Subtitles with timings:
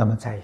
[0.00, 0.42] 那么再有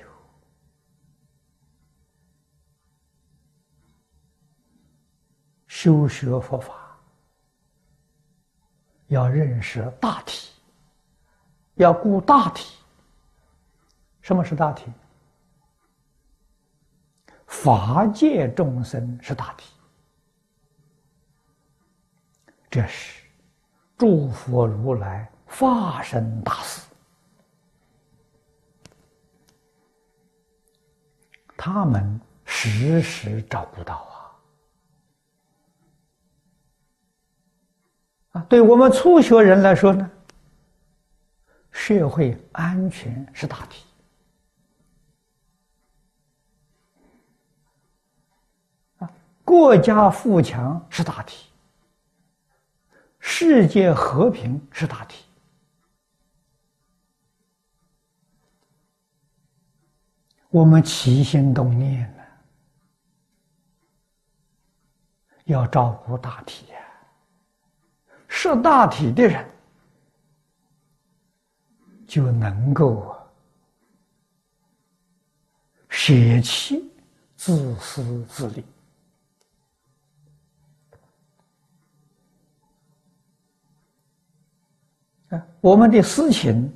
[5.66, 6.95] 修学佛法，
[9.06, 10.53] 要认识大体，
[11.77, 12.77] 要顾大体。
[14.20, 14.92] 什么是大体？
[17.46, 19.73] 法界众生是大体，
[22.68, 23.23] 这是
[23.96, 26.86] 诸佛如来化身大事。
[31.66, 33.97] 他们时时照顾到
[38.30, 38.38] 啊！
[38.38, 40.09] 啊，对我们初学人来说呢，
[41.73, 43.84] 社会安全是大题，
[48.98, 49.10] 啊，
[49.45, 51.48] 国家富强是大题，
[53.19, 55.26] 世界和平是大题。
[60.57, 62.23] 我们起心动念呢，
[65.44, 66.78] 要照顾大体呀。
[68.26, 69.47] 识大体的人，
[72.06, 73.15] 就能够
[75.91, 76.91] 舍弃
[77.37, 78.65] 自私自利。
[85.60, 86.75] 我们的私情、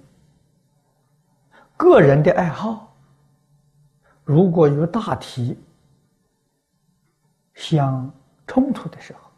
[1.78, 2.89] 个人的爱好。
[4.31, 5.59] 如果有大体
[7.53, 8.09] 相
[8.47, 9.28] 冲突的时候，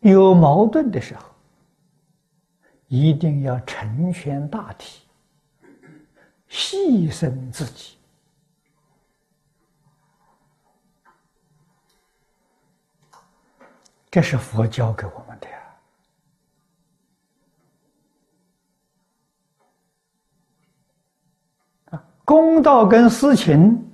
[0.00, 1.24] 有矛盾的时候，
[2.88, 5.00] 一定要成全大体，
[6.50, 7.96] 牺牲自己，
[14.10, 15.23] 这是佛教给我
[22.24, 23.86] 公道跟私情，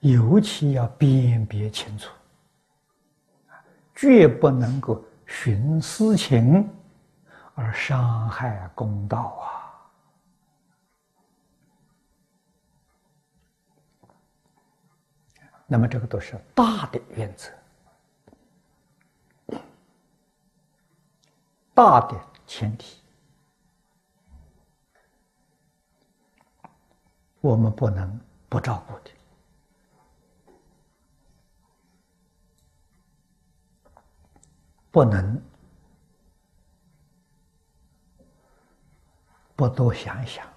[0.00, 2.10] 尤其要辨别清楚，
[3.94, 6.68] 绝不能够寻私情
[7.54, 9.46] 而伤害公道啊！
[15.66, 17.50] 那么，这个都是大的原则，
[21.72, 23.03] 大的前提。
[27.44, 28.18] 我们不能
[28.48, 29.10] 不照顾的，
[34.90, 35.42] 不能
[39.54, 40.53] 不多想想。